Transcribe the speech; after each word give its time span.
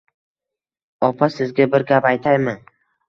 Opa, 1.07 1.29
sizga 1.35 1.67
bir 1.75 1.85
gap 1.93 2.09
aytaymi? 2.13 2.57